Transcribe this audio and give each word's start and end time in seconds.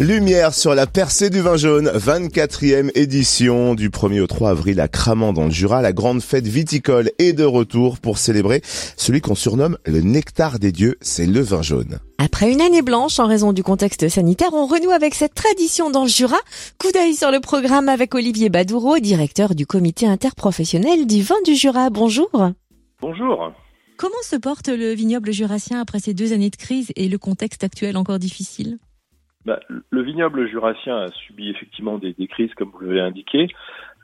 Lumière 0.00 0.52
sur 0.54 0.74
la 0.74 0.88
percée 0.88 1.30
du 1.30 1.40
vin 1.40 1.56
jaune, 1.56 1.88
24e 1.88 2.90
édition 2.96 3.76
du 3.76 3.90
1er 3.90 4.20
au 4.20 4.26
3 4.26 4.50
avril 4.50 4.80
à 4.80 4.88
Cramant 4.88 5.32
dans 5.32 5.44
le 5.44 5.50
Jura. 5.50 5.82
La 5.82 5.92
grande 5.92 6.20
fête 6.20 6.48
viticole 6.48 7.12
est 7.18 7.32
de 7.32 7.44
retour 7.44 7.98
pour 7.98 8.18
célébrer 8.18 8.60
celui 8.96 9.20
qu'on 9.20 9.36
surnomme 9.36 9.78
le 9.86 10.00
nectar 10.00 10.58
des 10.58 10.72
dieux, 10.72 10.96
c'est 11.00 11.26
le 11.26 11.40
vin 11.40 11.62
jaune. 11.62 12.00
Après 12.18 12.52
une 12.52 12.60
année 12.60 12.82
blanche 12.82 13.20
en 13.20 13.28
raison 13.28 13.52
du 13.52 13.62
contexte 13.62 14.08
sanitaire, 14.08 14.52
on 14.52 14.66
renoue 14.66 14.90
avec 14.90 15.14
cette 15.14 15.34
tradition 15.34 15.90
dans 15.90 16.02
le 16.02 16.08
Jura. 16.08 16.38
Coup 16.78 16.90
d'œil 16.92 17.14
sur 17.14 17.30
le 17.30 17.38
programme 17.38 17.88
avec 17.88 18.14
Olivier 18.16 18.48
Badoureau, 18.48 18.98
directeur 18.98 19.54
du 19.54 19.64
comité 19.64 20.06
interprofessionnel 20.06 21.06
du 21.06 21.22
vin 21.22 21.40
du 21.44 21.54
Jura. 21.54 21.90
Bonjour. 21.90 22.30
Bonjour. 23.00 23.52
Comment 23.96 24.22
se 24.24 24.34
porte 24.34 24.68
le 24.68 24.92
vignoble 24.92 25.32
jurassien 25.32 25.80
après 25.80 26.00
ces 26.00 26.14
deux 26.14 26.32
années 26.32 26.50
de 26.50 26.56
crise 26.56 26.90
et 26.96 27.08
le 27.08 27.16
contexte 27.16 27.62
actuel 27.62 27.96
encore 27.96 28.18
difficile? 28.18 28.78
Bah, 29.44 29.60
le 29.68 30.02
vignoble 30.02 30.48
jurassien 30.48 30.96
a 30.96 31.08
subi 31.12 31.50
effectivement 31.50 31.98
des, 31.98 32.12
des 32.12 32.26
crises, 32.26 32.54
comme 32.54 32.70
vous 32.70 32.80
l'avez 32.80 33.00
indiqué. 33.00 33.48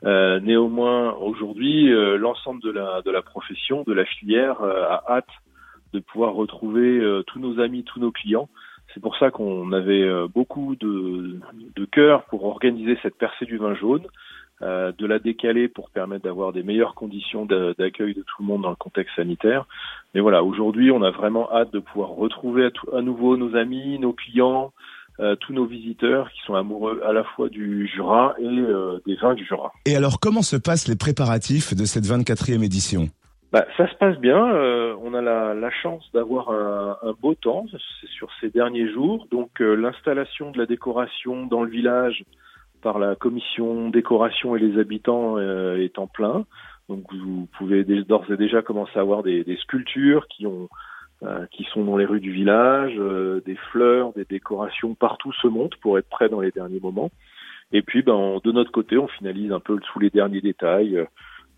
Euh, 0.03 0.39
néanmoins, 0.39 1.13
aujourd'hui, 1.13 1.93
euh, 1.93 2.17
l'ensemble 2.17 2.61
de 2.61 2.71
la, 2.71 3.01
de 3.01 3.11
la 3.11 3.21
profession, 3.21 3.83
de 3.85 3.93
la 3.93 4.05
filière, 4.05 4.61
euh, 4.61 4.83
a 4.83 5.03
hâte 5.07 5.29
de 5.93 5.99
pouvoir 5.99 6.33
retrouver 6.33 6.99
euh, 6.99 7.21
tous 7.23 7.39
nos 7.39 7.59
amis, 7.59 7.83
tous 7.83 7.99
nos 7.99 8.11
clients. 8.11 8.49
C'est 8.93 9.01
pour 9.01 9.15
ça 9.17 9.31
qu'on 9.31 9.71
avait 9.71 10.05
beaucoup 10.33 10.75
de, 10.75 11.39
de 11.75 11.85
cœur 11.85 12.25
pour 12.25 12.43
organiser 12.43 12.97
cette 13.01 13.17
percée 13.17 13.45
du 13.45 13.57
vin 13.57 13.73
jaune, 13.73 14.05
de 14.59 15.05
la 15.05 15.17
décaler 15.17 15.69
pour 15.69 15.89
permettre 15.91 16.25
d'avoir 16.25 16.51
des 16.51 16.61
meilleures 16.61 16.93
conditions 16.93 17.45
d'accueil 17.45 18.13
de 18.13 18.21
tout 18.21 18.41
le 18.41 18.45
monde 18.47 18.63
dans 18.63 18.69
le 18.69 18.75
contexte 18.75 19.15
sanitaire. 19.15 19.65
Mais 20.13 20.19
voilà, 20.19 20.43
aujourd'hui, 20.43 20.91
on 20.91 21.03
a 21.03 21.09
vraiment 21.11 21.49
hâte 21.53 21.71
de 21.71 21.79
pouvoir 21.79 22.09
retrouver 22.09 22.65
à, 22.65 22.97
à 22.97 23.01
nouveau 23.01 23.37
nos 23.37 23.55
amis, 23.55 23.97
nos 23.97 24.11
clients, 24.11 24.73
euh, 25.21 25.35
tous 25.35 25.53
nos 25.53 25.65
visiteurs 25.65 26.31
qui 26.31 26.41
sont 26.47 26.55
amoureux 26.55 26.99
à 27.05 27.13
la 27.13 27.23
fois 27.23 27.47
du 27.47 27.87
Jura 27.87 28.33
et 28.39 28.45
euh, 28.45 28.99
des 29.05 29.15
vins 29.15 29.35
du 29.35 29.45
Jura. 29.45 29.71
Et 29.85 29.95
alors, 29.95 30.19
comment 30.19 30.41
se 30.41 30.55
passent 30.55 30.87
les 30.87 30.95
préparatifs 30.95 31.75
de 31.75 31.85
cette 31.85 32.05
24e 32.05 32.63
édition? 32.63 33.07
Bah, 33.51 33.65
ça 33.77 33.87
se 33.87 33.93
passe 33.97 34.17
bien. 34.17 34.51
Euh, 34.51 34.95
on 35.03 35.13
a 35.13 35.21
la, 35.21 35.53
la 35.53 35.69
chance 35.69 36.09
d'avoir 36.11 36.49
un, 36.49 36.97
un, 37.03 37.13
beau 37.21 37.35
temps 37.35 37.67
sur 38.17 38.29
ces 38.39 38.49
derniers 38.49 38.91
jours. 38.91 39.27
Donc 39.29 39.59
l'installation 39.59 40.49
de 40.49 40.57
la 40.57 40.65
décoration 40.65 41.45
dans 41.45 41.61
le 41.61 41.69
village 41.69 42.23
par 42.81 42.97
la 42.97 43.15
commission 43.15 43.89
décoration 43.89 44.55
et 44.55 44.59
les 44.59 44.79
habitants 44.79 45.37
est 45.37 45.99
en 45.99 46.07
plein. 46.07 46.45
Donc 46.89 47.03
vous 47.13 47.47
pouvez 47.59 47.83
d'ores 47.83 48.25
et 48.31 48.37
déjà 48.37 48.63
commencer 48.63 48.93
à 48.95 49.01
avoir 49.01 49.21
des, 49.21 49.43
des 49.43 49.57
sculptures 49.57 50.25
qui 50.29 50.47
ont 50.47 50.67
qui 51.51 51.65
sont 51.65 51.83
dans 51.83 51.97
les 51.97 52.05
rues 52.05 52.19
du 52.19 52.31
village, 52.31 52.93
euh, 52.97 53.41
des 53.45 53.55
fleurs, 53.71 54.13
des 54.13 54.25
décorations 54.25 54.95
partout 54.95 55.31
se 55.33 55.47
montent 55.47 55.75
pour 55.77 55.99
être 55.99 56.09
prêts 56.09 56.29
dans 56.29 56.41
les 56.41 56.51
derniers 56.51 56.79
moments. 56.79 57.11
Et 57.71 57.83
puis, 57.83 58.01
ben, 58.01 58.39
de 58.43 58.51
notre 58.51 58.71
côté, 58.71 58.97
on 58.97 59.07
finalise 59.07 59.51
un 59.51 59.59
peu 59.59 59.79
sous 59.91 59.99
les 59.99 60.09
derniers 60.09 60.41
détails 60.41 60.97
euh, 60.97 61.05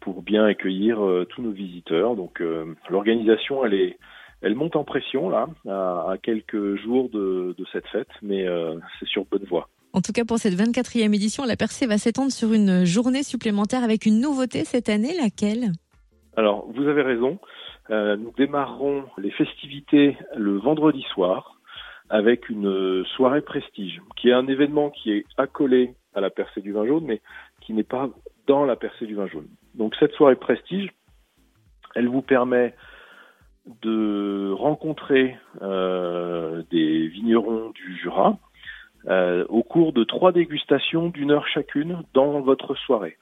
pour 0.01 0.21
bien 0.21 0.43
accueillir 0.43 0.97
tous 1.29 1.41
nos 1.41 1.51
visiteurs. 1.51 2.17
Donc, 2.17 2.43
l'organisation, 2.89 3.65
elle 3.65 3.73
est, 3.73 3.97
elle 4.41 4.53
monte 4.53 4.75
en 4.75 4.83
pression 4.83 5.29
là, 5.29 5.47
à, 5.65 6.15
quelques 6.21 6.75
jours 6.75 7.07
de, 7.07 7.55
de 7.57 7.65
cette 7.71 7.87
fête, 7.87 8.09
mais 8.21 8.45
c'est 8.99 9.07
sur 9.07 9.23
bonne 9.23 9.45
voie. 9.45 9.69
En 9.93 10.01
tout 10.01 10.11
cas, 10.11 10.25
pour 10.25 10.39
cette 10.39 10.55
24e 10.55 11.15
édition, 11.15 11.45
la 11.45 11.55
percée 11.55 11.87
va 11.87 11.97
s'étendre 11.97 12.33
sur 12.33 12.51
une 12.51 12.83
journée 12.83 13.23
supplémentaire 13.23 13.81
avec 13.81 14.05
une 14.05 14.19
nouveauté 14.19 14.65
cette 14.65 14.89
année, 14.89 15.15
laquelle? 15.15 15.71
Alors, 16.35 16.67
vous 16.75 16.87
avez 16.87 17.03
raison. 17.03 17.39
Euh, 17.89 18.15
nous 18.15 18.33
démarrerons 18.37 19.05
les 19.17 19.31
festivités 19.31 20.17
le 20.35 20.57
vendredi 20.57 21.01
soir 21.13 21.59
avec 22.09 22.49
une 22.49 23.03
soirée 23.15 23.41
prestige, 23.41 24.01
qui 24.15 24.29
est 24.29 24.33
un 24.33 24.47
événement 24.47 24.89
qui 24.89 25.11
est 25.11 25.25
accolé 25.37 25.95
à 26.13 26.21
la 26.21 26.29
percée 26.29 26.61
du 26.61 26.71
vin 26.71 26.85
jaune, 26.85 27.05
mais 27.05 27.21
qui 27.61 27.73
n'est 27.73 27.83
pas 27.83 28.09
dans 28.47 28.65
la 28.65 28.75
percée 28.75 29.05
du 29.05 29.15
vin 29.15 29.27
jaune. 29.27 29.47
Donc 29.75 29.95
cette 29.99 30.13
soirée 30.13 30.35
prestige, 30.35 30.91
elle 31.95 32.07
vous 32.07 32.21
permet 32.21 32.75
de 33.81 34.51
rencontrer 34.51 35.37
euh, 35.61 36.63
des 36.69 37.07
vignerons 37.07 37.71
du 37.71 37.97
Jura 37.97 38.37
euh, 39.07 39.45
au 39.49 39.63
cours 39.63 39.93
de 39.93 40.03
trois 40.03 40.31
dégustations 40.31 41.09
d'une 41.09 41.31
heure 41.31 41.47
chacune 41.47 42.03
dans 42.13 42.41
votre 42.41 42.75
soirée. 42.75 43.17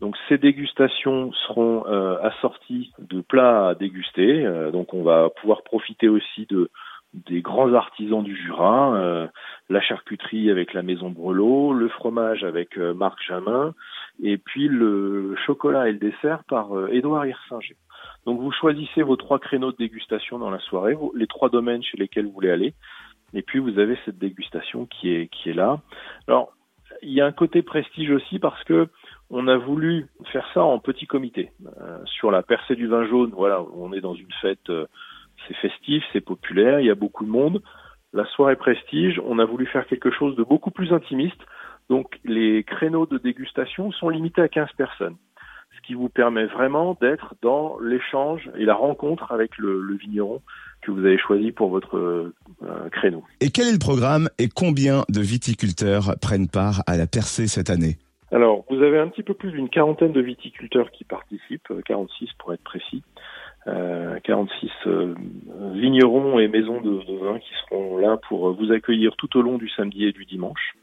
Donc 0.00 0.16
ces 0.28 0.38
dégustations 0.38 1.32
seront 1.46 1.84
euh, 1.86 2.18
assorties 2.22 2.92
de 2.98 3.20
plats 3.20 3.68
à 3.68 3.74
déguster. 3.74 4.44
Euh, 4.44 4.70
donc 4.70 4.94
on 4.94 5.02
va 5.02 5.30
pouvoir 5.30 5.62
profiter 5.62 6.08
aussi 6.08 6.46
de 6.46 6.70
des 7.14 7.42
grands 7.42 7.74
artisans 7.74 8.24
du 8.24 8.34
Jura, 8.34 8.96
euh, 8.96 9.26
la 9.68 9.82
charcuterie 9.82 10.50
avec 10.50 10.72
la 10.72 10.82
maison 10.82 11.10
Brelot, 11.10 11.74
le 11.74 11.88
fromage 11.90 12.42
avec 12.42 12.78
Marc 12.78 13.18
Jamin, 13.28 13.74
et 14.22 14.38
puis 14.38 14.66
le 14.66 15.36
chocolat 15.44 15.90
et 15.90 15.92
le 15.92 15.98
dessert 15.98 16.42
par 16.48 16.70
Édouard 16.88 17.26
Hirsinger. 17.26 17.76
Donc 18.24 18.40
vous 18.40 18.50
choisissez 18.50 19.02
vos 19.02 19.16
trois 19.16 19.38
créneaux 19.38 19.72
de 19.72 19.76
dégustation 19.76 20.38
dans 20.38 20.50
la 20.50 20.58
soirée, 20.60 20.96
les 21.14 21.26
trois 21.26 21.50
domaines 21.50 21.82
chez 21.82 21.98
lesquels 21.98 22.24
vous 22.24 22.32
voulez 22.32 22.50
aller, 22.50 22.72
et 23.34 23.42
puis 23.42 23.58
vous 23.58 23.78
avez 23.78 23.98
cette 24.06 24.18
dégustation 24.18 24.86
qui 24.86 25.12
est 25.12 25.28
qui 25.28 25.50
est 25.50 25.54
là. 25.54 25.80
Alors 26.28 26.54
il 27.02 27.12
y 27.12 27.20
a 27.20 27.26
un 27.26 27.32
côté 27.32 27.62
prestige 27.62 28.10
aussi 28.10 28.38
parce 28.38 28.62
que 28.64 28.88
on 29.32 29.48
a 29.48 29.56
voulu 29.56 30.06
faire 30.30 30.46
ça 30.52 30.62
en 30.62 30.78
petit 30.78 31.06
comité. 31.06 31.50
Euh, 31.80 31.98
sur 32.04 32.30
la 32.30 32.42
percée 32.42 32.76
du 32.76 32.86
vin 32.86 33.06
jaune, 33.08 33.32
voilà, 33.34 33.64
on 33.74 33.92
est 33.92 34.02
dans 34.02 34.14
une 34.14 34.30
fête, 34.42 34.68
euh, 34.68 34.86
c'est 35.48 35.56
festif, 35.56 36.04
c'est 36.12 36.20
populaire, 36.20 36.80
il 36.80 36.86
y 36.86 36.90
a 36.90 36.94
beaucoup 36.94 37.24
de 37.24 37.30
monde. 37.30 37.62
La 38.12 38.26
soirée 38.26 38.56
prestige, 38.56 39.20
on 39.24 39.38
a 39.38 39.46
voulu 39.46 39.66
faire 39.66 39.86
quelque 39.86 40.10
chose 40.10 40.36
de 40.36 40.44
beaucoup 40.44 40.70
plus 40.70 40.92
intimiste. 40.92 41.40
Donc 41.88 42.20
les 42.24 42.62
créneaux 42.62 43.06
de 43.06 43.16
dégustation 43.16 43.90
sont 43.90 44.10
limités 44.10 44.42
à 44.42 44.48
15 44.48 44.68
personnes, 44.76 45.16
ce 45.76 45.86
qui 45.86 45.94
vous 45.94 46.10
permet 46.10 46.44
vraiment 46.44 46.96
d'être 47.00 47.34
dans 47.40 47.78
l'échange 47.80 48.50
et 48.58 48.66
la 48.66 48.74
rencontre 48.74 49.32
avec 49.32 49.56
le, 49.56 49.96
vigneron 49.96 50.42
que 50.82 50.90
vous 50.90 51.00
avez 51.00 51.18
choisi 51.18 51.52
pour 51.52 51.70
votre 51.70 51.96
euh, 51.96 52.34
créneau. 52.90 53.24
Et 53.40 53.48
quel 53.48 53.68
est 53.68 53.72
le 53.72 53.78
programme 53.78 54.28
et 54.38 54.48
combien 54.48 55.04
de 55.08 55.20
viticulteurs 55.20 56.16
prennent 56.20 56.48
part 56.48 56.82
à 56.86 56.98
la 56.98 57.06
percée 57.06 57.46
cette 57.46 57.70
année? 57.70 57.96
Vous 58.72 58.82
avez 58.82 58.98
un 58.98 59.08
petit 59.08 59.22
peu 59.22 59.34
plus 59.34 59.52
d'une 59.52 59.68
quarantaine 59.68 60.12
de 60.12 60.20
viticulteurs 60.20 60.90
qui 60.90 61.04
participent, 61.04 61.72
46 61.84 62.24
euh, 62.24 62.28
pour 62.38 62.54
être 62.54 62.62
précis, 62.62 63.02
euh, 63.66 64.18
46 64.24 64.70
euh, 64.86 65.14
vignerons 65.74 66.38
et 66.38 66.48
maisons 66.48 66.80
de, 66.80 66.90
vin 67.22 67.38
qui 67.38 67.52
seront 67.64 67.98
là 67.98 68.16
pour 68.28 68.52
vous 68.54 68.72
accueillir 68.72 69.14
tout 69.16 69.36
au 69.36 69.42
long 69.42 69.58
du 69.58 69.68
samedi 69.68 70.06
et 70.06 70.12
du 70.12 70.24
dimanche. 70.24 70.74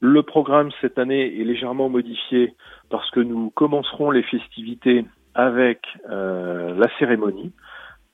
Le 0.00 0.22
programme 0.22 0.70
cette 0.82 0.98
année 0.98 1.40
est 1.40 1.44
légèrement 1.44 1.88
modifié 1.88 2.52
parce 2.90 3.10
que 3.10 3.20
nous 3.20 3.48
commencerons 3.50 4.10
les 4.10 4.22
festivités 4.22 5.06
avec 5.34 5.80
euh, 6.10 6.74
la 6.74 6.88
cérémonie, 6.98 7.52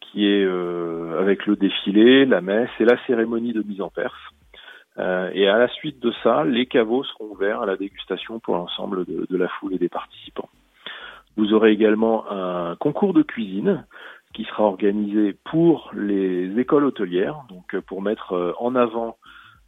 qui 0.00 0.26
est 0.26 0.44
euh, 0.44 1.20
avec 1.20 1.46
le 1.46 1.56
défilé, 1.56 2.24
la 2.24 2.40
messe 2.40 2.70
et 2.78 2.84
la 2.84 2.96
cérémonie 3.06 3.52
de 3.52 3.62
mise 3.62 3.80
en 3.80 3.90
perse. 3.90 4.14
Euh, 4.98 5.30
et 5.32 5.48
à 5.48 5.58
la 5.58 5.68
suite 5.68 6.00
de 6.00 6.12
ça, 6.22 6.44
les 6.44 6.66
caveaux 6.66 7.04
seront 7.04 7.30
ouverts 7.30 7.62
à 7.62 7.66
la 7.66 7.76
dégustation 7.76 8.40
pour 8.40 8.56
l'ensemble 8.56 9.04
de, 9.04 9.36
la 9.36 9.48
foule 9.48 9.74
et 9.74 9.78
des 9.78 9.88
participants. 9.88 10.48
Vous 11.36 11.52
aurez 11.52 11.70
également 11.70 12.30
un 12.30 12.76
concours 12.76 13.14
de 13.14 13.22
cuisine 13.22 13.84
qui 14.34 14.44
sera 14.44 14.64
organisé 14.64 15.36
pour 15.44 15.90
les 15.94 16.58
écoles 16.58 16.84
hôtelières, 16.84 17.42
donc 17.48 17.74
euh, 17.74 17.80
pour 17.80 18.02
mettre 18.02 18.32
euh, 18.32 18.52
en 18.58 18.74
avant 18.74 19.16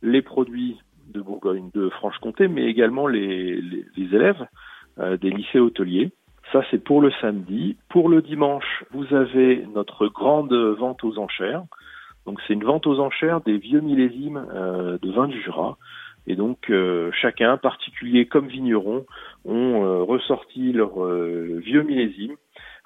les 0.03 0.22
produits 0.22 0.78
de 1.12 1.21
Bourgogne, 1.21 1.71
de 1.75 1.88
Franche-Comté, 1.91 2.49
mais 2.49 2.65
également 2.65 3.06
les, 3.06 3.62
élèves 3.97 4.47
des 4.99 5.31
lycées 5.31 5.59
hôteliers. 5.59 6.11
Ça, 6.53 6.62
c'est 6.71 6.82
pour 6.82 7.00
le 7.00 7.11
samedi. 7.21 7.77
Pour 7.88 8.09
le 8.09 8.22
dimanche, 8.22 8.84
vous 8.93 9.15
avez 9.15 9.65
notre 9.75 10.06
grande 10.09 10.53
vente 10.53 11.05
aux 11.05 11.19
enchères 11.19 11.65
donc 12.27 12.41
c'est 12.47 12.55
une 12.55 12.65
vente 12.65 12.87
aux 12.87 13.00
enchères 13.00 13.41
des 13.41 13.59
vieux 13.59 13.81
millésimes 13.81 14.47
euh, 14.55 14.99
de 15.00 15.10
vin 15.10 15.27
du 15.27 15.41
Jura. 15.43 15.77
Et 16.26 16.37
donc 16.37 16.70
euh, 16.70 17.11
chacun, 17.12 17.56
particulier 17.56 18.26
comme 18.26 18.46
vigneron, 18.46 19.05
ont 19.44 19.85
euh, 19.85 20.02
ressorti 20.02 20.73
leurs 20.73 21.05
vieux 21.05 21.82
millésimes 21.82 22.37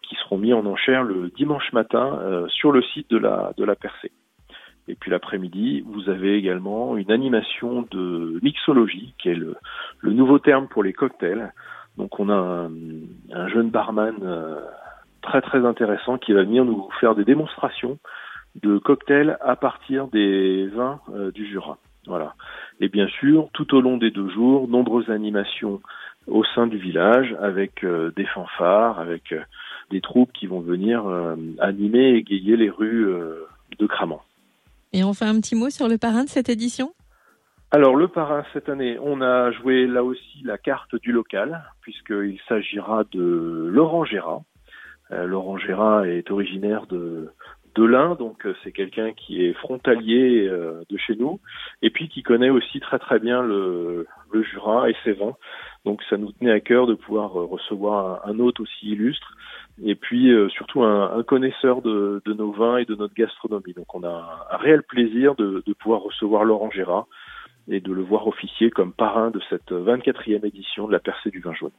qui 0.02 0.14
seront 0.16 0.38
mis 0.38 0.52
en 0.52 0.64
enchère 0.66 1.02
le 1.02 1.30
dimanche 1.30 1.72
matin 1.72 2.46
sur 2.48 2.70
le 2.70 2.80
site 2.80 3.10
de 3.10 3.18
la 3.18 3.52
de 3.56 3.64
la 3.64 3.74
Percée. 3.74 4.12
Et 4.88 4.94
puis 4.94 5.10
l'après-midi, 5.10 5.82
vous 5.84 6.08
avez 6.08 6.36
également 6.36 6.96
une 6.96 7.10
animation 7.10 7.84
de 7.90 8.38
mixologie, 8.40 9.14
qui 9.18 9.30
est 9.30 9.34
le, 9.34 9.56
le 9.98 10.12
nouveau 10.12 10.38
terme 10.38 10.68
pour 10.68 10.84
les 10.84 10.92
cocktails. 10.92 11.52
Donc 11.96 12.20
on 12.20 12.28
a 12.28 12.36
un, 12.36 12.70
un 13.32 13.48
jeune 13.48 13.70
barman 13.70 14.14
très 15.22 15.42
très 15.42 15.66
intéressant 15.66 16.18
qui 16.18 16.32
va 16.32 16.44
venir 16.44 16.64
nous 16.64 16.88
faire 17.00 17.16
des 17.16 17.24
démonstrations 17.24 17.98
de 18.62 18.78
cocktails 18.78 19.36
à 19.40 19.56
partir 19.56 20.08
des 20.08 20.66
vins 20.68 21.00
euh, 21.14 21.30
du 21.30 21.46
Jura. 21.46 21.78
Voilà. 22.06 22.34
Et 22.80 22.88
bien 22.88 23.08
sûr, 23.08 23.48
tout 23.52 23.74
au 23.74 23.80
long 23.80 23.96
des 23.96 24.10
deux 24.10 24.28
jours, 24.30 24.68
nombreuses 24.68 25.10
animations 25.10 25.80
au 26.26 26.44
sein 26.54 26.66
du 26.66 26.78
village 26.78 27.36
avec 27.40 27.84
euh, 27.84 28.12
des 28.16 28.26
fanfares, 28.26 28.98
avec 28.98 29.32
euh, 29.32 29.42
des 29.90 30.00
troupes 30.00 30.32
qui 30.32 30.46
vont 30.46 30.60
venir 30.60 31.04
animer 31.60 32.10
et 32.10 32.16
égayer 32.16 32.56
les 32.56 32.70
rues 32.70 33.06
de 33.78 33.86
Cramant. 33.86 34.20
Et 34.92 35.04
on 35.04 35.12
fait 35.12 35.26
un 35.26 35.36
petit 35.40 35.54
mot 35.54 35.70
sur 35.70 35.86
le 35.86 35.96
parrain 35.96 36.24
de 36.24 36.28
cette 36.28 36.48
édition? 36.48 36.92
Alors 37.70 37.94
le 37.94 38.08
parrain 38.08 38.42
cette 38.52 38.68
année, 38.68 38.98
on 39.00 39.20
a 39.20 39.52
joué 39.52 39.86
là 39.86 40.02
aussi 40.02 40.42
la 40.42 40.58
carte 40.58 40.96
du 40.96 41.12
local, 41.12 41.62
puisqu'il 41.82 42.40
s'agira 42.48 43.04
de 43.12 43.68
Laurent 43.72 44.04
Gérard. 44.04 44.42
Laurent 45.10 45.56
Gérard 45.56 46.04
est 46.04 46.32
originaire 46.32 46.86
de, 46.88 47.30
de 47.76 47.84
l'Ain, 47.84 48.14
donc 48.14 48.46
euh, 48.46 48.54
c'est 48.62 48.72
quelqu'un 48.72 49.12
qui 49.12 49.44
est 49.44 49.52
frontalier 49.52 50.46
euh, 50.48 50.82
de 50.88 50.96
chez 50.96 51.14
nous, 51.16 51.40
et 51.82 51.90
puis 51.90 52.08
qui 52.08 52.22
connaît 52.22 52.50
aussi 52.50 52.80
très 52.80 52.98
très 52.98 53.18
bien 53.18 53.42
le, 53.42 54.06
Jura 54.42 54.90
et 54.90 54.96
ses 55.04 55.12
vins. 55.12 55.36
Donc 55.84 56.02
ça 56.10 56.16
nous 56.16 56.32
tenait 56.32 56.52
à 56.52 56.60
cœur 56.60 56.86
de 56.86 56.94
pouvoir 56.94 57.32
recevoir 57.32 58.26
un, 58.26 58.38
hôte 58.38 58.60
aussi 58.60 58.90
illustre, 58.90 59.34
et 59.82 59.94
puis 59.94 60.30
surtout 60.50 60.82
un, 60.82 61.22
connaisseur 61.22 61.80
de, 61.80 62.20
de, 62.24 62.32
nos 62.34 62.52
vins 62.52 62.76
et 62.76 62.84
de 62.84 62.94
notre 62.94 63.14
gastronomie. 63.14 63.72
Donc 63.74 63.94
on 63.94 64.02
a 64.02 64.46
un, 64.50 64.56
réel 64.58 64.82
plaisir 64.82 65.36
de, 65.36 65.62
de 65.64 65.72
pouvoir 65.72 66.02
recevoir 66.02 66.44
Laurent 66.44 66.70
Gérard 66.70 67.06
et 67.68 67.80
de 67.80 67.92
le 67.92 68.02
voir 68.02 68.26
officier 68.26 68.70
comme 68.70 68.92
parrain 68.92 69.30
de 69.30 69.40
cette 69.48 69.72
24e 69.72 70.44
édition 70.46 70.86
de 70.86 70.92
la 70.92 71.00
percée 71.00 71.30
du 71.30 71.40
vin 71.40 71.54
jaune. 71.54 71.72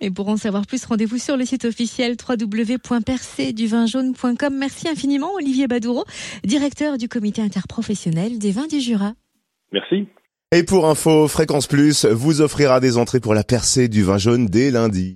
Et 0.00 0.10
pour 0.10 0.28
en 0.28 0.36
savoir 0.36 0.66
plus, 0.66 0.84
rendez-vous 0.84 1.18
sur 1.18 1.36
le 1.36 1.44
site 1.44 1.64
officiel 1.64 2.16
www.percéduvinjaune.com. 2.28 4.58
Merci 4.58 4.88
infiniment 4.88 5.32
Olivier 5.34 5.68
Badoureau, 5.68 6.04
directeur 6.44 6.98
du 6.98 7.08
comité 7.08 7.42
interprofessionnel 7.42 8.38
des 8.38 8.52
vins 8.52 8.66
du 8.66 8.80
Jura. 8.80 9.14
Merci. 9.72 10.06
Et 10.52 10.62
pour 10.62 10.88
info, 10.88 11.26
Fréquence 11.26 11.66
Plus 11.66 12.04
vous 12.04 12.40
offrira 12.40 12.80
des 12.80 12.96
entrées 12.96 13.20
pour 13.20 13.34
la 13.34 13.44
percée 13.44 13.88
du 13.88 14.02
vin 14.02 14.18
jaune 14.18 14.46
dès 14.46 14.70
lundi. 14.70 15.12